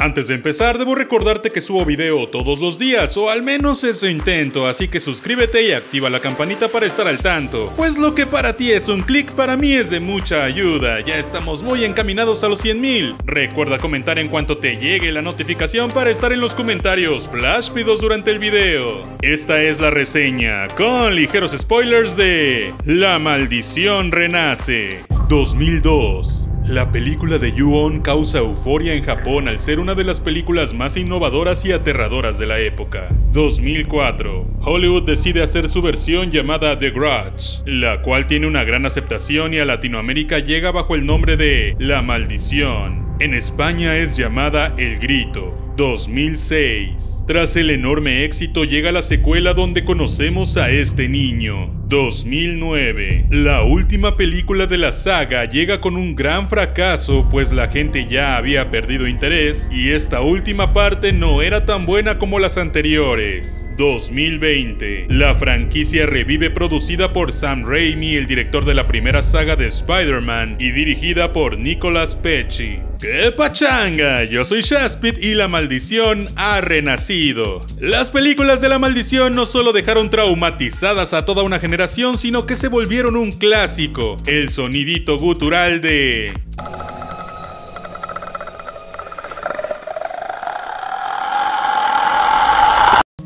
Antes 0.00 0.28
de 0.28 0.34
empezar, 0.34 0.78
debo 0.78 0.94
recordarte 0.94 1.50
que 1.50 1.60
subo 1.60 1.84
video 1.84 2.26
todos 2.26 2.58
los 2.58 2.78
días, 2.78 3.18
o 3.18 3.28
al 3.28 3.42
menos 3.42 3.84
eso 3.84 4.08
intento, 4.08 4.66
así 4.66 4.88
que 4.88 4.98
suscríbete 4.98 5.62
y 5.62 5.72
activa 5.72 6.08
la 6.08 6.20
campanita 6.20 6.68
para 6.68 6.86
estar 6.86 7.06
al 7.06 7.18
tanto. 7.18 7.70
Pues 7.76 7.98
lo 7.98 8.14
que 8.14 8.24
para 8.24 8.56
ti 8.56 8.70
es 8.70 8.88
un 8.88 9.02
clic, 9.02 9.30
para 9.32 9.58
mí 9.58 9.74
es 9.74 9.90
de 9.90 10.00
mucha 10.00 10.44
ayuda, 10.44 11.00
ya 11.00 11.18
estamos 11.18 11.62
muy 11.62 11.84
encaminados 11.84 12.42
a 12.44 12.48
los 12.48 12.64
100.000. 12.64 13.16
Recuerda 13.26 13.76
comentar 13.76 14.18
en 14.18 14.28
cuanto 14.28 14.56
te 14.56 14.78
llegue 14.78 15.12
la 15.12 15.20
notificación 15.20 15.90
para 15.90 16.08
estar 16.08 16.32
en 16.32 16.40
los 16.40 16.54
comentarios 16.54 17.28
fláshpidos 17.28 18.00
durante 18.00 18.30
el 18.30 18.38
video. 18.38 19.06
Esta 19.20 19.62
es 19.62 19.80
la 19.80 19.90
reseña, 19.90 20.68
con 20.68 21.14
ligeros 21.14 21.52
spoilers 21.52 22.16
de 22.16 22.72
La 22.86 23.18
Maldición 23.18 24.12
Renace, 24.12 25.04
2002. 25.28 26.49
La 26.70 26.92
película 26.92 27.38
de 27.38 27.50
Ju-On 27.50 28.00
causa 28.00 28.38
euforia 28.38 28.94
en 28.94 29.02
Japón 29.02 29.48
al 29.48 29.58
ser 29.58 29.80
una 29.80 29.96
de 29.96 30.04
las 30.04 30.20
películas 30.20 30.72
más 30.72 30.96
innovadoras 30.96 31.64
y 31.64 31.72
aterradoras 31.72 32.38
de 32.38 32.46
la 32.46 32.60
época. 32.60 33.08
2004. 33.32 34.46
Hollywood 34.60 35.02
decide 35.02 35.42
hacer 35.42 35.68
su 35.68 35.82
versión 35.82 36.30
llamada 36.30 36.78
The 36.78 36.90
Grudge, 36.90 37.64
la 37.66 38.02
cual 38.02 38.28
tiene 38.28 38.46
una 38.46 38.62
gran 38.62 38.86
aceptación 38.86 39.52
y 39.52 39.58
a 39.58 39.64
Latinoamérica 39.64 40.38
llega 40.38 40.70
bajo 40.70 40.94
el 40.94 41.04
nombre 41.04 41.36
de 41.36 41.74
La 41.80 42.02
Maldición. 42.02 43.16
En 43.18 43.34
España 43.34 43.96
es 43.96 44.16
llamada 44.16 44.72
El 44.78 45.00
Grito. 45.00 45.59
2006. 45.80 47.24
Tras 47.26 47.56
el 47.56 47.70
enorme 47.70 48.24
éxito 48.24 48.64
llega 48.64 48.92
la 48.92 49.00
secuela 49.00 49.54
donde 49.54 49.82
conocemos 49.82 50.58
a 50.58 50.68
este 50.68 51.08
niño. 51.08 51.72
2009. 51.88 53.28
La 53.30 53.62
última 53.62 54.18
película 54.18 54.66
de 54.66 54.76
la 54.76 54.92
saga 54.92 55.46
llega 55.46 55.80
con 55.80 55.96
un 55.96 56.14
gran 56.14 56.48
fracaso 56.48 57.26
pues 57.30 57.50
la 57.52 57.68
gente 57.68 58.06
ya 58.10 58.36
había 58.36 58.68
perdido 58.70 59.08
interés 59.08 59.70
y 59.72 59.92
esta 59.92 60.20
última 60.20 60.74
parte 60.74 61.14
no 61.14 61.40
era 61.40 61.64
tan 61.64 61.86
buena 61.86 62.18
como 62.18 62.38
las 62.38 62.58
anteriores. 62.58 63.69
2020. 63.80 65.06
La 65.08 65.34
franquicia 65.34 66.04
revive 66.04 66.50
producida 66.50 67.14
por 67.14 67.32
Sam 67.32 67.64
Raimi, 67.66 68.14
el 68.14 68.26
director 68.26 68.66
de 68.66 68.74
la 68.74 68.86
primera 68.86 69.22
saga 69.22 69.56
de 69.56 69.68
Spider-Man 69.68 70.56
y 70.60 70.70
dirigida 70.72 71.32
por 71.32 71.58
Nicolas 71.58 72.14
Pecci. 72.14 72.80
¡Qué 73.00 73.32
pachanga! 73.34 74.24
Yo 74.24 74.44
soy 74.44 74.60
Shaspit 74.60 75.24
y 75.24 75.32
la 75.32 75.48
maldición 75.48 76.28
ha 76.36 76.60
renacido. 76.60 77.62
Las 77.80 78.10
películas 78.10 78.60
de 78.60 78.68
la 78.68 78.78
maldición 78.78 79.34
no 79.34 79.46
solo 79.46 79.72
dejaron 79.72 80.10
traumatizadas 80.10 81.14
a 81.14 81.24
toda 81.24 81.42
una 81.42 81.58
generación, 81.58 82.18
sino 82.18 82.44
que 82.44 82.56
se 82.56 82.68
volvieron 82.68 83.16
un 83.16 83.32
clásico. 83.32 84.18
El 84.26 84.50
sonidito 84.50 85.16
gutural 85.16 85.80
de... 85.80 86.34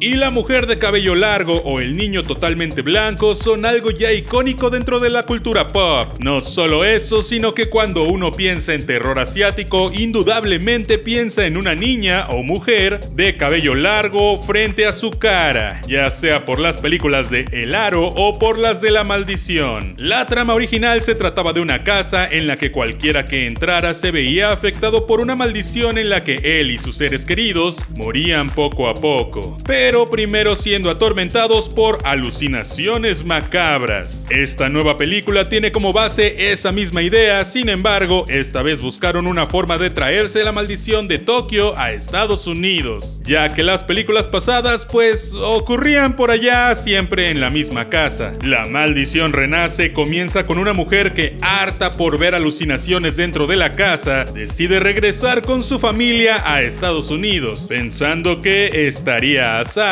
y 0.05 0.17
la 0.17 0.29
mujer 0.29 0.67
de 0.67 0.77
cabello 0.77 1.15
largo 1.15 1.63
o 1.63 1.81
el 1.81 1.97
niño 1.97 2.23
totalmente 2.23 2.83
blanco 2.83 3.35
son 3.35 3.65
algo 3.65 3.91
ya 3.91 4.13
icónico 4.13 4.69
dentro 4.69 5.01
de 5.01 5.09
la 5.09 5.23
cultura 5.23 5.69
pop. 5.69 6.19
No 6.19 6.43
solo 6.43 6.85
eso, 6.85 7.23
sino 7.23 7.55
que 7.55 7.71
cuando 7.71 8.03
uno 8.03 8.31
piensa 8.31 8.75
en 8.75 8.85
terror 8.85 9.19
asiático, 9.19 9.91
indudablemente 9.95 10.99
piensa 10.99 11.47
en 11.47 11.57
una 11.57 11.75
niña 11.75 12.27
o 12.29 12.43
mujer 12.43 13.01
de 13.13 13.39
cabello 13.39 13.75
largo 13.75 14.37
frente 14.43 14.85
a 14.85 14.93
su 14.93 15.11
cara, 15.11 15.81
ya 15.89 16.11
sea 16.11 16.45
por 16.45 16.61
las 16.61 16.77
películas 16.77 17.31
de 17.31 17.47
El 17.51 17.75
Aro 17.75 18.07
o 18.09 18.39
por 18.39 18.59
las 18.59 18.83
de 18.83 18.91
La 18.91 19.05
Maldición. 19.05 19.95
La 19.97 20.27
trama 20.27 20.53
original 20.53 21.01
se 21.01 21.15
trataba 21.15 21.55
de 21.55 21.63
una 21.63 21.83
casa 21.83 22.29
en 22.31 22.47
la 22.47 22.57
que 22.57 22.73
cualquiera 22.73 23.25
que 23.25 23.47
entrara 23.47 23.95
se 23.95 24.11
veía 24.11 24.53
afectado 24.53 25.07
por 25.07 25.21
una 25.21 25.35
maldición 25.35 25.97
en 25.97 26.11
la 26.11 26.25
que 26.25 26.61
él 26.61 26.71
y 26.71 26.77
sus 26.77 26.99
seres 26.99 27.25
queridos 27.25 27.79
morían 27.97 28.51
poco 28.51 28.87
a 28.87 28.93
poco. 28.93 29.57
Pero 29.65 29.94
pero 29.95 30.11
primero 30.11 30.57
siendo 30.57 30.91
atormentados 30.91 31.69
por 31.69 32.01
alucinaciones 32.03 33.25
macabras. 33.25 34.27
Esta 34.29 34.69
nueva 34.69 34.97
película 34.97 35.49
tiene 35.49 35.71
como 35.71 35.93
base 35.93 36.51
esa 36.51 36.73
misma 36.73 37.01
idea, 37.01 37.45
sin 37.45 37.69
embargo, 37.69 38.27
esta 38.29 38.63
vez 38.63 38.81
buscaron 38.81 39.29
una 39.29 39.47
forma 39.47 39.79
de 39.79 39.91
traerse 39.91 40.43
la 40.43 40.51
maldición 40.51 41.07
de 41.07 41.21
Tokio 41.21 41.79
a 41.79 41.93
Estados 41.93 42.49
Unidos, 42.49 43.21
ya 43.25 43.55
que 43.55 43.63
las 43.63 43.85
películas 43.85 44.27
pasadas 44.27 44.85
pues 44.85 45.33
ocurrían 45.33 46.17
por 46.17 46.33
allá 46.33 46.75
siempre 46.75 47.31
en 47.31 47.39
la 47.39 47.51
misma 47.51 47.89
casa. 47.89 48.33
La 48.43 48.67
maldición 48.67 49.33
renace 49.33 49.93
comienza 49.93 50.45
con 50.45 50.59
una 50.59 50.73
mujer 50.73 51.15
que, 51.15 51.39
harta 51.41 51.93
por 51.93 52.19
ver 52.19 52.35
alucinaciones 52.35 53.15
dentro 53.15 53.47
de 53.47 53.55
la 53.55 53.71
casa, 53.75 54.25
decide 54.25 54.81
regresar 54.81 55.43
con 55.43 55.63
su 55.63 55.79
familia 55.79 56.43
a 56.45 56.63
Estados 56.63 57.13
Unidos, 57.13 57.67
pensando 57.69 58.41
que 58.41 58.89
estaría 58.89 59.61
a 59.61 59.65
salvo. 59.65 59.84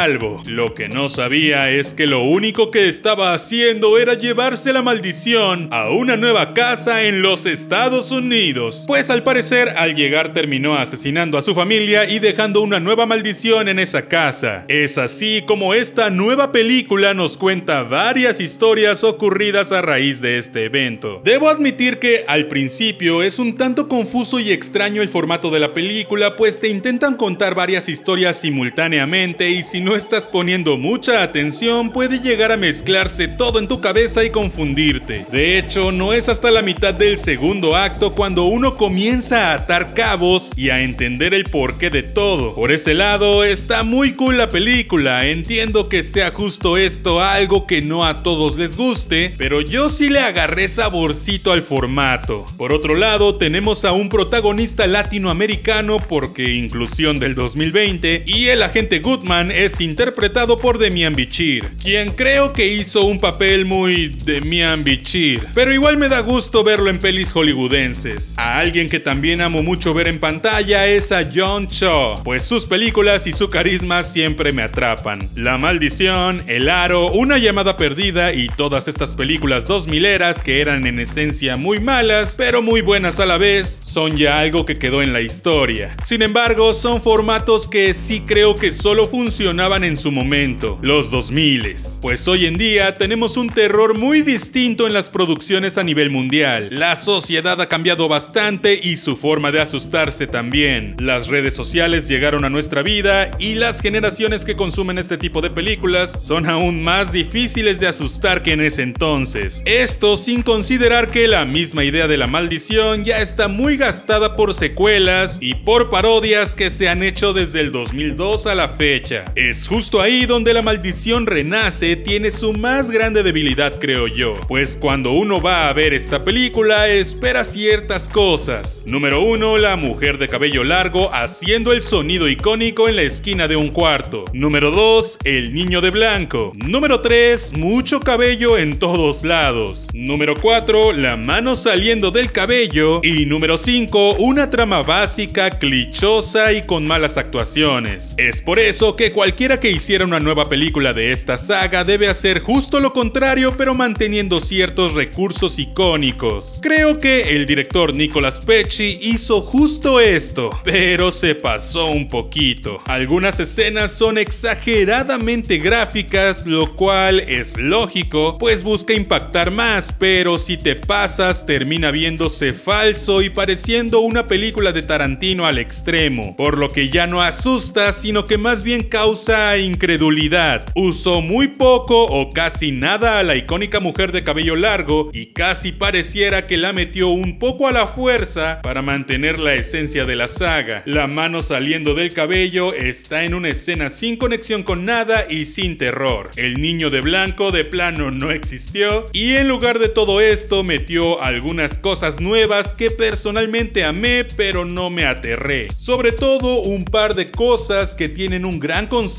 Lo 0.47 0.75
que 0.75 0.88
no 0.88 1.10
sabía 1.10 1.70
es 1.70 1.92
que 1.92 2.06
lo 2.06 2.22
único 2.22 2.70
que 2.70 2.88
estaba 2.88 3.34
haciendo 3.34 3.98
era 3.98 4.14
llevarse 4.14 4.72
la 4.72 4.80
maldición 4.80 5.69
a 5.70 5.91
una 5.91 6.16
nueva 6.16 6.54
casa 6.54 7.03
en 7.03 7.20
los 7.20 7.44
Estados 7.44 8.10
Unidos. 8.10 8.84
Pues 8.86 9.10
al 9.10 9.22
parecer 9.22 9.69
al 9.76 9.94
llegar 9.94 10.32
terminó 10.32 10.76
asesinando 10.76 11.36
a 11.36 11.42
su 11.42 11.54
familia 11.54 12.08
y 12.08 12.20
dejando 12.20 12.62
una 12.62 12.81
nueva 12.81 13.04
maldición 13.04 13.69
en 13.69 13.78
esa 13.78 14.08
casa. 14.08 14.64
Es 14.69 14.97
así 14.97 15.42
como 15.47 15.75
esta 15.75 16.08
nueva 16.08 16.52
película 16.52 17.12
nos 17.12 17.36
cuenta 17.36 17.82
varias 17.82 18.41
historias 18.41 19.04
ocurridas 19.04 19.72
a 19.72 19.82
raíz 19.82 20.22
de 20.22 20.38
este 20.38 20.64
evento. 20.64 21.20
Debo 21.22 21.50
admitir 21.50 21.98
que 21.98 22.25
al 22.28 22.47
principio 22.47 23.22
es 23.22 23.38
un 23.38 23.58
tanto 23.58 23.88
confuso 23.88 24.41
y 24.41 24.52
extraño 24.52 25.02
el 25.02 25.10
formato 25.10 25.50
de 25.50 25.60
la 25.60 25.75
película 25.75 26.34
pues 26.34 26.58
te 26.58 26.69
intentan 26.69 27.19
contar 27.19 27.54
varias 27.54 27.91
historias 27.91 28.41
simultáneamente 28.41 29.50
y 29.50 29.62
sin 29.62 29.81
no 29.82 29.97
estás 29.97 30.26
poniendo 30.26 30.78
mucha 30.78 31.22
atención 31.22 31.91
puede 31.91 32.20
llegar 32.20 32.53
a 32.53 32.56
mezclarse 32.56 33.28
todo 33.28 33.59
en 33.59 33.69
tu 33.69 33.81
cabeza 33.81 34.25
y 34.25 34.31
confundirte. 34.31 35.26
De 35.32 35.59
hecho, 35.59 35.93
no 35.93 36.12
es 36.12 36.28
hasta 36.28 36.50
la 36.50 36.62
mitad 36.62 36.94
del 36.94 37.19
segundo 37.19 37.76
acto 37.76 38.15
cuando 38.15 38.44
uno 38.44 38.76
comienza 38.76 39.50
a 39.50 39.54
atar 39.54 39.94
cabos 39.94 40.53
y 40.56 40.70
a 40.70 40.82
entender 40.82 41.34
el 41.34 41.44
porqué 41.44 41.91
de 41.91 42.03
todo. 42.03 42.54
Por 42.54 42.70
ese 42.70 42.94
lado, 42.94 43.44
está 43.44 43.82
muy 43.82 44.12
cool 44.12 44.38
la 44.38 44.48
película, 44.48 45.26
entiendo 45.26 45.88
que 45.88 46.03
sea 46.03 46.31
justo 46.31 46.76
esto 46.76 47.20
algo 47.20 47.66
que 47.66 47.82
no 47.82 48.04
a 48.04 48.22
todos 48.22 48.56
les 48.56 48.76
guste, 48.76 49.34
pero 49.37 49.60
yo 49.60 49.88
sí 49.88 50.09
le 50.09 50.20
agarré 50.20 50.69
saborcito 50.69 51.53
al 51.53 51.62
formato. 51.62 52.47
Por 52.56 52.72
otro 52.72 52.94
lado, 52.94 53.37
tenemos 53.37 53.84
a 53.84 53.93
un 53.93 54.09
protagonista 54.09 54.87
latinoamericano 54.87 55.99
porque 55.99 56.54
inclusión 56.54 57.19
del 57.19 57.34
2020 57.34 58.25
y 58.26 58.47
el 58.47 58.62
agente 58.62 59.00
Goodman 59.00 59.50
interpretado 59.81 60.59
por 60.59 60.78
Demian 60.78 61.15
Bichir, 61.15 61.77
quien 61.81 62.15
creo 62.15 62.53
que 62.53 62.67
hizo 62.67 63.05
un 63.05 63.21
papel 63.21 63.65
muy 63.65 64.09
Demian 64.09 64.83
Bichir, 64.83 65.47
pero 65.55 65.73
igual 65.73 65.97
me 65.97 66.09
da 66.09 66.21
gusto 66.21 66.65
verlo 66.65 66.91
en 66.91 66.99
pelis 66.99 67.33
hollywoodenses. 67.33 68.34
A 68.39 68.59
alguien 68.59 68.89
que 68.89 68.99
también 68.99 69.41
amo 69.41 69.62
mucho 69.62 69.95
ver 69.95 70.09
en 70.09 70.19
pantalla 70.19 70.89
es 70.89 71.12
a 71.12 71.31
John 71.33 71.69
Cho, 71.69 72.21
pues 72.25 72.45
sus 72.45 72.67
películas 72.67 73.28
y 73.28 73.33
su 73.33 73.50
carisma 73.50 74.03
siempre 74.03 74.53
me 74.53 74.62
atrapan. 74.62 75.31
La 75.37 75.59
Maldición, 75.59 76.43
El 76.49 76.69
Aro, 76.69 77.12
Una 77.12 77.39
llamada 77.39 77.77
perdida 77.77 78.33
y 78.33 78.49
todas 78.49 78.89
estas 78.89 79.15
películas 79.15 79.69
dos 79.69 79.87
mileras 79.87 80.43
que 80.43 80.61
eran 80.61 80.87
en 80.89 80.99
esencia 80.99 81.56
muy 81.56 81.79
malas, 81.79 82.34
pero 82.37 82.62
muy 82.62 82.81
buenas 82.81 83.21
a 83.21 83.27
la 83.27 83.39
vez, 83.39 83.81
son 83.84 84.17
ya 84.17 84.41
algo 84.41 84.67
que 84.67 84.75
quedó 84.75 85.03
en 85.03 85.12
la 85.12 85.21
historia. 85.21 85.94
Sin 86.03 86.23
embargo, 86.23 86.75
son 86.75 87.00
formatos 87.00 87.69
que 87.69 87.94
sí 87.94 88.23
creo 88.27 88.56
que 88.56 88.73
solo 88.73 89.06
funcionan 89.06 89.51
en 89.52 89.98
su 89.98 90.10
momento, 90.10 90.78
los 90.80 91.10
2000. 91.10 91.76
Pues 92.00 92.26
hoy 92.26 92.46
en 92.46 92.56
día 92.56 92.94
tenemos 92.94 93.36
un 93.36 93.50
terror 93.50 93.98
muy 93.98 94.22
distinto 94.22 94.86
en 94.86 94.94
las 94.94 95.10
producciones 95.10 95.76
a 95.76 95.84
nivel 95.84 96.08
mundial. 96.08 96.68
La 96.70 96.96
sociedad 96.96 97.60
ha 97.60 97.68
cambiado 97.68 98.08
bastante 98.08 98.80
y 98.82 98.96
su 98.96 99.14
forma 99.14 99.52
de 99.52 99.60
asustarse 99.60 100.26
también. 100.26 100.96
Las 100.99 101.28
redes 101.28 101.54
sociales 101.54 102.08
llegaron 102.08 102.46
a 102.46 102.49
nuestra 102.49 102.82
vida 102.82 103.31
y 103.38 103.54
las 103.54 103.82
generaciones 103.82 104.46
que 104.46 104.56
consumen 104.56 104.96
este 104.96 105.19
tipo 105.19 105.43
de 105.43 105.50
películas 105.50 106.25
son 106.25 106.46
aún 106.48 106.82
más 106.82 107.12
difíciles 107.12 107.78
de 107.78 107.88
asustar 107.88 108.43
que 108.43 108.52
en 108.52 108.62
ese 108.62 108.81
entonces. 108.81 109.62
Esto 109.66 110.16
sin 110.16 110.43
considerar 110.43 111.10
que 111.10 111.28
la 111.28 111.44
misma 111.44 111.84
idea 111.84 112.08
de 112.08 112.16
la 112.16 112.26
maldición 112.26 113.05
ya 113.05 113.19
está 113.19 113.48
muy 113.48 113.76
gastada 113.76 114.34
por 114.34 114.55
secuelas 114.55 115.37
y 115.43 115.55
por 115.55 115.90
parodias 115.90 116.56
que 116.56 116.70
se 116.70 116.88
han 116.88 117.02
hecho 117.02 117.34
desde 117.34 117.60
el 117.60 117.70
2002 117.70 118.46
a 118.46 118.55
la 118.55 118.70
fecha. 118.70 119.32
Es 119.43 119.67
justo 119.67 120.00
ahí 120.00 120.25
donde 120.25 120.55
la 120.55 120.62
maldición 120.62 121.27
renace 121.27 121.97
tiene 121.97 122.31
su 122.31 122.53
más 122.53 122.93
grande 122.93 123.25
debilidad 123.25 123.81
creo 123.81 124.06
yo, 124.06 124.39
pues 124.47 124.77
cuando 124.77 125.11
uno 125.11 125.43
va 125.43 125.69
a 125.69 125.73
ver 125.73 125.94
esta 125.94 126.25
película 126.25 126.87
espera 126.87 127.43
ciertas 127.43 128.09
cosas. 128.09 128.85
Número 128.87 129.21
1, 129.21 129.59
la 129.59 129.75
mujer 129.75 130.19
de 130.19 130.29
cabello 130.29 130.62
largo 130.62 131.12
haciendo 131.12 131.73
el 131.73 131.83
sonido 131.83 132.29
icónico 132.29 132.89
en 132.89 132.94
la 132.94 133.03
esquina 133.03 133.49
de 133.49 133.56
un 133.56 133.71
cuarto. 133.71 134.27
Número 134.33 134.71
2, 134.71 135.19
el 135.25 135.53
niño 135.53 135.81
de 135.81 135.91
blanco. 135.91 136.53
Número 136.55 137.00
3, 137.00 137.55
mucho 137.55 137.99
cabello 137.99 138.56
en 138.56 138.79
todos 138.79 139.25
lados. 139.25 139.89
Número 139.93 140.37
4, 140.41 140.93
la 140.93 141.17
mano 141.17 141.56
saliendo 141.56 142.12
del 142.12 142.31
cabello. 142.31 143.00
Y 143.03 143.27
número 143.27 143.59
5, 143.59 144.19
una 144.21 144.50
trama 144.50 144.83
básica, 144.83 145.59
clichosa 145.59 146.53
y 146.53 146.62
con 146.62 146.87
malas 146.87 147.17
actuaciones. 147.17 148.15
Es 148.19 148.41
por 148.41 148.61
eso 148.61 148.94
que 148.94 149.11
cualquiera 149.32 149.58
que 149.58 149.70
hiciera 149.70 150.05
una 150.05 150.20
nueva 150.20 150.50
película 150.50 150.93
de 150.93 151.11
esta 151.11 151.38
saga 151.38 151.84
debe 151.84 152.06
hacer 152.06 152.40
justo 152.40 152.81
lo 152.81 152.93
contrario 152.93 153.56
pero 153.56 153.73
manteniendo 153.73 154.40
ciertos 154.40 154.93
recursos 154.93 155.58
icónicos. 155.58 156.58
Creo 156.61 156.99
que 156.99 157.34
el 157.34 157.46
director 157.46 157.94
Nicolas 157.94 158.40
Pecci 158.40 158.99
hizo 159.00 159.40
justo 159.40 160.00
esto, 160.00 160.61
pero 160.64 161.11
se 161.11 161.34
pasó 161.34 161.87
un 161.87 162.08
poquito. 162.08 162.82
Algunas 162.84 163.40
escenas 163.40 163.93
son 163.93 164.19
exageradamente 164.19 165.56
gráficas, 165.56 166.44
lo 166.44 166.76
cual 166.76 167.20
es 167.20 167.56
lógico, 167.56 168.37
pues 168.37 168.62
busca 168.62 168.93
impactar 168.93 169.50
más, 169.50 169.94
pero 169.99 170.37
si 170.37 170.58
te 170.58 170.75
pasas 170.75 171.46
termina 171.46 171.90
viéndose 171.90 172.52
falso 172.52 173.23
y 173.23 173.31
pareciendo 173.31 174.00
una 174.00 174.26
película 174.26 174.73
de 174.73 174.82
Tarantino 174.82 175.46
al 175.46 175.56
extremo, 175.56 176.37
por 176.37 176.58
lo 176.58 176.69
que 176.69 176.90
ya 176.90 177.06
no 177.06 177.23
asusta, 177.23 177.94
sino 177.94 178.26
que 178.26 178.37
más 178.37 178.62
bien 178.62 178.82
causa 178.82 179.21
incredulidad. 179.58 180.66
Usó 180.74 181.22
muy 181.22 181.46
poco 181.48 182.04
o 182.04 182.32
casi 182.32 182.72
nada 182.72 183.20
a 183.20 183.22
la 183.22 183.36
icónica 183.36 183.78
mujer 183.78 184.10
de 184.10 184.24
cabello 184.24 184.56
largo 184.56 185.10
y 185.12 185.26
casi 185.26 185.70
pareciera 185.70 186.46
que 186.46 186.56
la 186.56 186.72
metió 186.72 187.08
un 187.08 187.38
poco 187.38 187.69
a 187.69 187.72
la 187.72 187.86
fuerza 187.86 188.60
para 188.62 188.82
mantener 188.82 189.38
la 189.38 189.54
esencia 189.54 190.04
de 190.06 190.16
la 190.16 190.26
saga. 190.26 190.82
La 190.86 191.06
mano 191.06 191.42
saliendo 191.42 191.94
del 191.94 192.12
cabello 192.12 192.74
está 192.74 193.22
en 193.24 193.34
una 193.34 193.50
escena 193.50 193.90
sin 193.90 194.16
conexión 194.16 194.64
con 194.64 194.84
nada 194.84 195.24
y 195.30 195.44
sin 195.44 195.78
terror. 195.78 196.30
El 196.36 196.60
niño 196.60 196.90
de 196.90 197.00
blanco 197.00 197.52
de 197.52 197.64
plano 197.64 198.10
no 198.10 198.32
existió 198.32 199.06
y 199.12 199.34
en 199.34 199.46
lugar 199.46 199.78
de 199.78 199.88
todo 199.88 200.20
esto 200.20 200.64
metió 200.64 201.22
algunas 201.22 201.78
cosas 201.78 202.20
nuevas 202.20 202.72
que 202.72 202.90
personalmente 202.90 203.84
amé 203.84 204.24
pero 204.36 204.64
no 204.64 204.90
me 204.90 205.04
aterré. 205.04 205.69
Sobre 205.74 206.10
todo 206.10 206.62
un 206.62 206.84
par 206.84 207.14
de 207.14 207.30
cosas 207.30 207.94
que 207.94 208.08
tienen 208.08 208.44
un 208.44 208.58
gran 208.58 208.88
concepto 208.88 209.12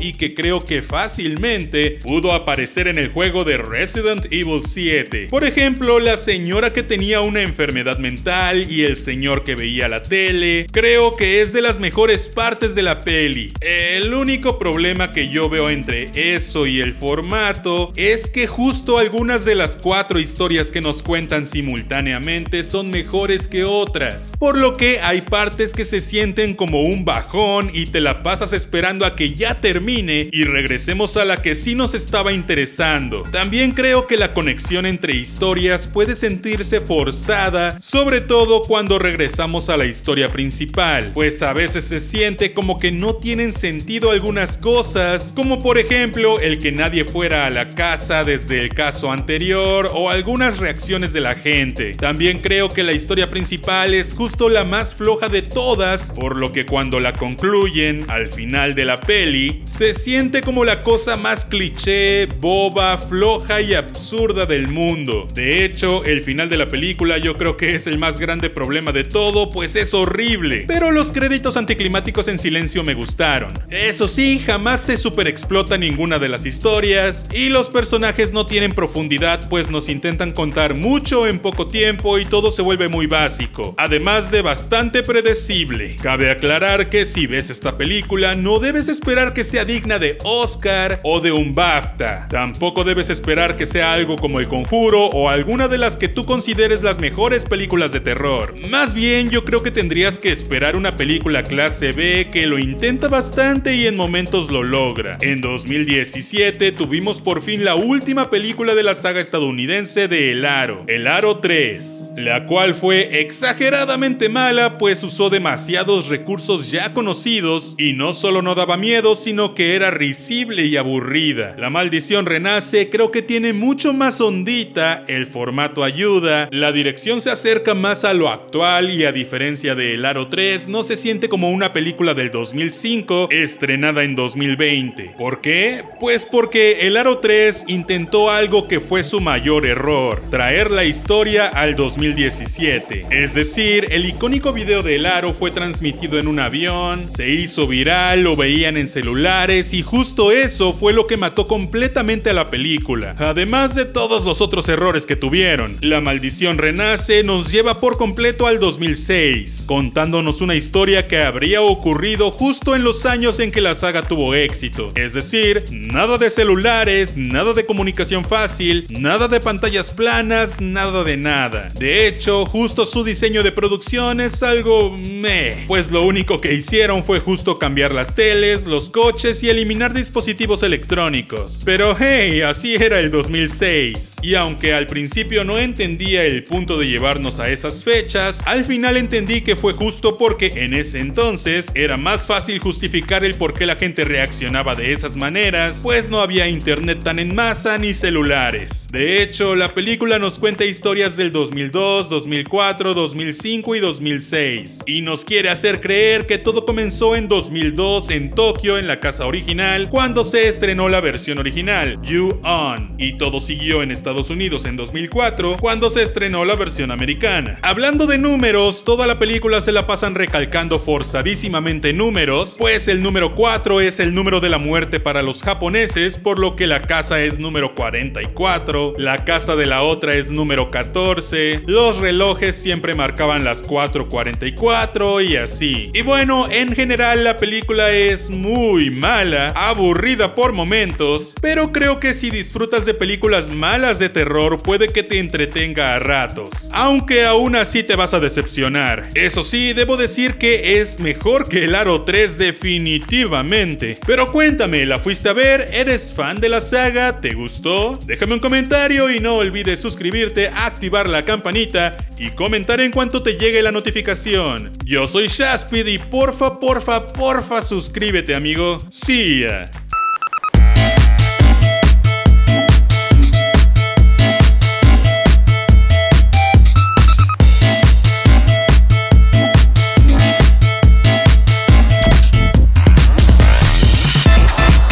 y 0.00 0.12
que 0.12 0.34
creo 0.34 0.62
que 0.64 0.82
fácilmente 0.82 1.98
pudo 2.02 2.32
aparecer 2.32 2.88
en 2.88 2.98
el 2.98 3.08
juego 3.08 3.44
de 3.44 3.56
Resident 3.56 4.26
Evil 4.26 4.60
7. 4.64 5.28
Por 5.30 5.44
ejemplo, 5.44 5.98
la 5.98 6.18
señora 6.18 6.74
que 6.74 6.82
tenía 6.82 7.22
una 7.22 7.40
enfermedad 7.40 7.98
mental 7.98 8.70
y 8.70 8.82
el 8.82 8.98
señor 8.98 9.42
que 9.42 9.54
veía 9.54 9.88
la 9.88 10.02
tele. 10.02 10.66
Creo 10.70 11.14
que 11.14 11.40
es 11.40 11.54
de 11.54 11.62
las 11.62 11.80
mejores 11.80 12.28
partes 12.28 12.74
de 12.74 12.82
la 12.82 13.00
peli. 13.00 13.54
El 13.60 14.12
único 14.12 14.58
problema 14.58 15.10
que 15.12 15.30
yo 15.30 15.48
veo 15.48 15.70
entre 15.70 16.10
eso 16.14 16.66
y 16.66 16.80
el 16.80 16.92
formato 16.92 17.92
es 17.96 18.28
que 18.28 18.46
justo 18.46 18.98
algunas 18.98 19.46
de 19.46 19.54
las 19.54 19.76
cuatro 19.76 20.20
historias 20.20 20.70
que 20.70 20.82
nos 20.82 21.02
cuentan 21.02 21.46
simultáneamente 21.46 22.62
son 22.62 22.90
mejores 22.90 23.48
que 23.48 23.64
otras. 23.64 24.34
Por 24.38 24.58
lo 24.58 24.74
que 24.74 25.00
hay 25.00 25.22
partes 25.22 25.72
que 25.72 25.86
se 25.86 26.02
sienten 26.02 26.54
como 26.54 26.82
un 26.82 27.06
bajón 27.06 27.70
y 27.72 27.86
te 27.86 28.02
la 28.02 28.22
pasas 28.22 28.52
esperando 28.52 29.06
a 29.06 29.16
que 29.16 29.29
ya 29.34 29.60
termine 29.60 30.28
y 30.32 30.44
regresemos 30.44 31.16
a 31.16 31.24
la 31.24 31.42
que 31.42 31.54
sí 31.54 31.74
nos 31.74 31.94
estaba 31.94 32.32
interesando. 32.32 33.22
También 33.30 33.72
creo 33.72 34.06
que 34.06 34.16
la 34.16 34.32
conexión 34.32 34.86
entre 34.86 35.14
historias 35.14 35.86
puede 35.86 36.16
sentirse 36.16 36.80
forzada, 36.80 37.80
sobre 37.80 38.20
todo 38.20 38.62
cuando 38.62 38.98
regresamos 38.98 39.68
a 39.68 39.76
la 39.76 39.86
historia 39.86 40.30
principal, 40.30 41.12
pues 41.14 41.42
a 41.42 41.52
veces 41.52 41.84
se 41.84 42.00
siente 42.00 42.52
como 42.52 42.78
que 42.78 42.92
no 42.92 43.16
tienen 43.16 43.52
sentido 43.52 44.10
algunas 44.10 44.58
cosas, 44.58 45.32
como 45.34 45.62
por 45.62 45.78
ejemplo 45.78 46.40
el 46.40 46.58
que 46.58 46.72
nadie 46.72 47.04
fuera 47.04 47.46
a 47.46 47.50
la 47.50 47.70
casa 47.70 48.24
desde 48.24 48.60
el 48.60 48.70
caso 48.70 49.12
anterior 49.12 49.90
o 49.92 50.10
algunas 50.10 50.58
reacciones 50.58 51.12
de 51.12 51.20
la 51.20 51.34
gente. 51.34 51.94
También 51.94 52.40
creo 52.40 52.68
que 52.68 52.82
la 52.82 52.92
historia 52.92 53.30
principal 53.30 53.94
es 53.94 54.14
justo 54.14 54.48
la 54.48 54.64
más 54.64 54.94
floja 54.94 55.28
de 55.28 55.42
todas, 55.42 56.12
por 56.12 56.36
lo 56.36 56.52
que 56.52 56.66
cuando 56.66 57.00
la 57.00 57.12
concluyen 57.12 58.04
al 58.08 58.28
final 58.28 58.74
de 58.74 58.84
la 58.84 58.96
peli, 58.96 59.19
se 59.64 59.92
siente 59.92 60.40
como 60.40 60.64
la 60.64 60.82
cosa 60.82 61.18
más 61.18 61.44
cliché, 61.44 62.24
boba, 62.40 62.96
floja 62.96 63.60
y 63.60 63.74
absurda 63.74 64.46
del 64.46 64.66
mundo. 64.66 65.28
De 65.34 65.62
hecho, 65.62 66.06
el 66.06 66.22
final 66.22 66.48
de 66.48 66.56
la 66.56 66.68
película 66.68 67.18
yo 67.18 67.36
creo 67.36 67.58
que 67.58 67.74
es 67.74 67.86
el 67.86 67.98
más 67.98 68.18
grande 68.18 68.48
problema 68.48 68.92
de 68.92 69.04
todo, 69.04 69.50
pues 69.50 69.76
es 69.76 69.92
horrible. 69.92 70.64
Pero 70.66 70.90
los 70.90 71.12
créditos 71.12 71.58
anticlimáticos 71.58 72.28
en 72.28 72.38
silencio 72.38 72.82
me 72.82 72.94
gustaron. 72.94 73.52
Eso 73.68 74.08
sí, 74.08 74.38
jamás 74.38 74.86
se 74.86 74.96
superexplota 74.96 75.76
ninguna 75.76 76.18
de 76.18 76.30
las 76.30 76.46
historias 76.46 77.26
y 77.30 77.50
los 77.50 77.68
personajes 77.68 78.32
no 78.32 78.46
tienen 78.46 78.72
profundidad, 78.72 79.50
pues 79.50 79.68
nos 79.68 79.90
intentan 79.90 80.30
contar 80.30 80.74
mucho 80.74 81.26
en 81.26 81.40
poco 81.40 81.68
tiempo 81.68 82.18
y 82.18 82.24
todo 82.24 82.50
se 82.50 82.62
vuelve 82.62 82.88
muy 82.88 83.06
básico, 83.06 83.74
además 83.76 84.30
de 84.30 84.40
bastante 84.40 85.02
predecible. 85.02 85.96
Cabe 85.96 86.30
aclarar 86.30 86.88
que 86.88 87.04
si 87.04 87.26
ves 87.26 87.50
esta 87.50 87.76
película 87.76 88.34
no 88.34 88.60
debes 88.60 88.88
que 89.34 89.44
sea 89.44 89.64
digna 89.64 89.98
de 89.98 90.18
Oscar 90.24 91.00
o 91.02 91.20
de 91.20 91.32
un 91.32 91.54
BAFTA. 91.54 92.28
Tampoco 92.30 92.84
debes 92.84 93.10
esperar 93.10 93.56
que 93.56 93.66
sea 93.66 93.92
algo 93.92 94.16
como 94.16 94.38
El 94.38 94.46
Conjuro 94.46 95.06
o 95.06 95.28
alguna 95.28 95.66
de 95.66 95.78
las 95.78 95.96
que 95.96 96.06
tú 96.06 96.24
consideres 96.24 96.82
las 96.82 97.00
mejores 97.00 97.44
películas 97.44 97.90
de 97.90 98.00
terror. 98.00 98.54
Más 98.70 98.94
bien 98.94 99.30
yo 99.30 99.44
creo 99.44 99.62
que 99.62 99.72
tendrías 99.72 100.18
que 100.20 100.30
esperar 100.30 100.76
una 100.76 100.96
película 100.96 101.42
clase 101.42 101.90
B 101.90 102.28
que 102.30 102.46
lo 102.46 102.58
intenta 102.58 103.08
bastante 103.08 103.74
y 103.74 103.86
en 103.86 103.96
momentos 103.96 104.48
lo 104.50 104.62
logra. 104.62 105.18
En 105.20 105.40
2017 105.40 106.70
tuvimos 106.72 107.20
por 107.20 107.42
fin 107.42 107.64
la 107.64 107.74
última 107.74 108.30
película 108.30 108.74
de 108.74 108.84
la 108.84 108.94
saga 108.94 109.20
estadounidense 109.20 110.06
de 110.06 110.30
El 110.30 110.44
Aro, 110.44 110.84
El 110.86 111.08
Aro 111.08 111.38
3, 111.38 112.12
la 112.16 112.46
cual 112.46 112.74
fue 112.74 113.20
exageradamente 113.20 114.28
mala 114.28 114.78
pues 114.78 115.02
usó 115.02 115.30
demasiados 115.30 116.08
recursos 116.08 116.70
ya 116.70 116.92
conocidos 116.92 117.74
y 117.76 117.92
no 117.92 118.14
solo 118.14 118.40
no 118.40 118.54
daba 118.54 118.76
miedo 118.76 118.89
sino 119.14 119.54
que 119.54 119.76
era 119.76 119.92
risible 119.92 120.66
y 120.66 120.76
aburrida. 120.76 121.54
La 121.56 121.70
maldición 121.70 122.26
renace 122.26 122.88
creo 122.90 123.12
que 123.12 123.22
tiene 123.22 123.52
mucho 123.52 123.92
más 123.92 124.20
ondita, 124.20 125.04
el 125.06 125.28
formato 125.28 125.84
ayuda, 125.84 126.48
la 126.50 126.72
dirección 126.72 127.20
se 127.20 127.30
acerca 127.30 127.74
más 127.74 128.04
a 128.04 128.14
lo 128.14 128.28
actual 128.28 128.90
y 128.90 129.04
a 129.04 129.12
diferencia 129.12 129.76
de 129.76 129.94
El 129.94 130.04
Aro 130.04 130.26
3 130.26 130.68
no 130.68 130.82
se 130.82 130.96
siente 130.96 131.28
como 131.28 131.50
una 131.50 131.72
película 131.72 132.14
del 132.14 132.32
2005 132.32 133.28
estrenada 133.30 134.02
en 134.02 134.16
2020. 134.16 135.14
¿Por 135.16 135.40
qué? 135.40 135.84
Pues 136.00 136.26
porque 136.26 136.88
El 136.88 136.96
Aro 136.96 137.18
3 137.18 137.66
intentó 137.68 138.28
algo 138.28 138.66
que 138.66 138.80
fue 138.80 139.04
su 139.04 139.20
mayor 139.20 139.66
error, 139.66 140.20
traer 140.30 140.72
la 140.72 140.84
historia 140.84 141.46
al 141.46 141.76
2017. 141.76 143.06
Es 143.10 143.34
decir, 143.34 143.86
el 143.92 144.04
icónico 144.04 144.52
video 144.52 144.82
de 144.82 144.96
El 144.96 145.06
Aro 145.06 145.32
fue 145.32 145.52
transmitido 145.52 146.18
en 146.18 146.26
un 146.26 146.40
avión, 146.40 147.08
se 147.08 147.28
hizo 147.28 147.68
viral, 147.68 148.22
lo 148.22 148.34
veían 148.34 148.76
en 148.76 148.79
celulares 148.88 149.72
y 149.72 149.82
justo 149.82 150.32
eso 150.32 150.72
fue 150.72 150.92
lo 150.92 151.06
que 151.06 151.16
mató 151.16 151.46
completamente 151.46 152.30
a 152.30 152.34
la 152.34 152.50
película. 152.50 153.14
Además 153.18 153.74
de 153.74 153.84
todos 153.84 154.24
los 154.24 154.40
otros 154.40 154.68
errores 154.68 155.06
que 155.06 155.16
tuvieron, 155.16 155.76
La 155.80 156.00
Maldición 156.00 156.58
Renace 156.58 157.22
nos 157.24 157.50
lleva 157.50 157.80
por 157.80 157.96
completo 157.96 158.46
al 158.46 158.58
2006, 158.58 159.64
contándonos 159.66 160.40
una 160.40 160.54
historia 160.54 161.08
que 161.08 161.22
habría 161.22 161.62
ocurrido 161.62 162.30
justo 162.30 162.74
en 162.74 162.84
los 162.84 163.06
años 163.06 163.38
en 163.40 163.50
que 163.50 163.60
la 163.60 163.74
saga 163.74 164.02
tuvo 164.02 164.34
éxito. 164.34 164.90
Es 164.94 165.12
decir, 165.12 165.64
nada 165.70 166.18
de 166.18 166.30
celulares, 166.30 167.16
nada 167.16 167.52
de 167.52 167.66
comunicación 167.66 168.24
fácil, 168.24 168.86
nada 168.90 169.28
de 169.28 169.40
pantallas 169.40 169.90
planas, 169.90 170.60
nada 170.60 171.04
de 171.04 171.16
nada. 171.16 171.68
De 171.78 172.06
hecho, 172.06 172.46
justo 172.46 172.86
su 172.86 173.04
diseño 173.04 173.42
de 173.42 173.52
producción 173.52 174.20
es 174.20 174.42
algo 174.42 174.96
meh, 174.98 175.64
pues 175.66 175.90
lo 175.90 176.02
único 176.02 176.40
que 176.40 176.54
hicieron 176.54 177.02
fue 177.02 177.20
justo 177.20 177.58
cambiar 177.58 177.94
las 177.94 178.14
teles, 178.14 178.66
los 178.70 178.88
coches 178.88 179.42
y 179.42 179.50
eliminar 179.50 179.92
dispositivos 179.92 180.62
electrónicos. 180.62 181.62
Pero 181.64 181.96
hey, 181.98 182.40
así 182.42 182.76
era 182.76 183.00
el 183.00 183.10
2006. 183.10 184.16
Y 184.22 184.36
aunque 184.36 184.72
al 184.72 184.86
principio 184.86 185.42
no 185.44 185.58
entendía 185.58 186.22
el 186.24 186.44
punto 186.44 186.78
de 186.78 186.86
llevarnos 186.86 187.40
a 187.40 187.50
esas 187.50 187.82
fechas, 187.84 188.42
al 188.46 188.64
final 188.64 188.96
entendí 188.96 189.40
que 189.40 189.56
fue 189.56 189.74
justo 189.74 190.16
porque 190.16 190.52
en 190.64 190.74
ese 190.74 191.00
entonces 191.00 191.72
era 191.74 191.96
más 191.96 192.26
fácil 192.26 192.60
justificar 192.60 193.24
el 193.24 193.34
por 193.34 193.54
qué 193.54 193.66
la 193.66 193.74
gente 193.74 194.04
reaccionaba 194.04 194.76
de 194.76 194.92
esas 194.92 195.16
maneras, 195.16 195.80
pues 195.82 196.08
no 196.08 196.20
había 196.20 196.48
internet 196.48 197.02
tan 197.02 197.18
en 197.18 197.34
masa 197.34 197.76
ni 197.76 197.92
celulares. 197.92 198.86
De 198.92 199.20
hecho, 199.20 199.56
la 199.56 199.74
película 199.74 200.20
nos 200.20 200.38
cuenta 200.38 200.64
historias 200.64 201.16
del 201.16 201.32
2002, 201.32 202.08
2004, 202.08 202.94
2005 202.94 203.74
y 203.74 203.80
2006, 203.80 204.78
y 204.86 205.00
nos 205.02 205.24
quiere 205.24 205.48
hacer 205.48 205.80
creer 205.80 206.26
que 206.26 206.38
todo 206.38 206.64
comenzó 206.64 207.16
en 207.16 207.26
2002 207.26 208.10
en 208.10 208.30
Tokio 208.30 208.59
En 208.62 208.86
la 208.86 209.00
casa 209.00 209.26
original 209.26 209.88
cuando 209.88 210.22
se 210.22 210.46
estrenó 210.46 210.90
la 210.90 211.00
versión 211.00 211.38
original, 211.38 211.98
You 212.02 212.38
On, 212.44 212.94
y 212.98 213.16
todo 213.16 213.40
siguió 213.40 213.82
en 213.82 213.90
Estados 213.90 214.28
Unidos 214.28 214.66
en 214.66 214.76
2004 214.76 215.56
cuando 215.58 215.88
se 215.88 216.02
estrenó 216.02 216.44
la 216.44 216.56
versión 216.56 216.90
americana. 216.90 217.58
Hablando 217.62 218.06
de 218.06 218.18
números, 218.18 218.84
toda 218.84 219.06
la 219.06 219.18
película 219.18 219.62
se 219.62 219.72
la 219.72 219.86
pasan 219.86 220.14
recalcando 220.14 220.78
forzadísimamente 220.78 221.94
números, 221.94 222.56
pues 222.58 222.86
el 222.88 223.02
número 223.02 223.34
4 223.34 223.80
es 223.80 223.98
el 223.98 224.14
número 224.14 224.40
de 224.40 224.50
la 224.50 224.58
muerte 224.58 225.00
para 225.00 225.22
los 225.22 225.42
japoneses, 225.42 226.18
por 226.18 226.38
lo 226.38 226.54
que 226.54 226.66
la 226.66 226.82
casa 226.82 227.22
es 227.22 227.38
número 227.38 227.74
44, 227.74 228.96
la 228.98 229.24
casa 229.24 229.56
de 229.56 229.64
la 229.64 229.82
otra 229.82 230.14
es 230.16 230.30
número 230.30 230.70
14, 230.70 231.62
los 231.66 231.96
relojes 231.96 232.56
siempre 232.56 232.94
marcaban 232.94 233.42
las 233.42 233.64
4.44 233.64 235.26
y 235.26 235.36
así. 235.36 235.90
Y 235.94 236.02
bueno, 236.02 236.46
en 236.50 236.74
general 236.74 237.24
la 237.24 237.38
película 237.38 237.90
es 237.90 238.28
muy 238.28 238.49
mala, 238.50 239.50
aburrida 239.50 240.34
por 240.34 240.52
momentos, 240.52 241.34
pero 241.40 241.72
creo 241.72 242.00
que 242.00 242.14
si 242.14 242.30
disfrutas 242.30 242.84
de 242.84 242.94
películas 242.94 243.48
malas 243.48 243.98
de 243.98 244.08
terror 244.08 244.62
puede 244.62 244.88
que 244.88 245.02
te 245.02 245.18
entretenga 245.18 245.94
a 245.94 245.98
ratos, 245.98 246.68
aunque 246.72 247.24
aún 247.24 247.54
así 247.56 247.82
te 247.82 247.96
vas 247.96 248.14
a 248.14 248.20
decepcionar. 248.20 249.08
Eso 249.14 249.44
sí, 249.44 249.72
debo 249.72 249.96
decir 249.96 250.34
que 250.34 250.80
es 250.80 250.98
mejor 251.00 251.48
que 251.48 251.64
el 251.64 251.74
Aro 251.74 252.02
3 252.02 252.38
definitivamente. 252.38 253.98
Pero 254.06 254.32
cuéntame, 254.32 254.86
¿la 254.86 254.98
fuiste 254.98 255.28
a 255.28 255.34
ver? 255.34 255.68
¿Eres 255.72 256.14
fan 256.14 256.40
de 256.40 256.48
la 256.48 256.60
saga? 256.60 257.20
¿Te 257.20 257.34
gustó? 257.34 257.98
Déjame 258.06 258.34
un 258.34 258.40
comentario 258.40 259.10
y 259.10 259.20
no 259.20 259.36
olvides 259.36 259.80
suscribirte, 259.80 260.48
activar 260.48 261.08
la 261.08 261.22
campanita 261.22 261.96
y 262.20 262.30
comentar 262.32 262.80
en 262.80 262.92
cuanto 262.92 263.22
te 263.22 263.38
llegue 263.38 263.62
la 263.62 263.72
notificación. 263.72 264.72
Yo 264.84 265.06
soy 265.06 265.28
Shaspid 265.28 265.86
y 265.86 265.98
porfa, 265.98 266.60
porfa, 266.60 267.08
porfa 267.08 267.62
suscríbete 267.62 268.34
amigo. 268.34 268.78
Ya. 268.90 269.70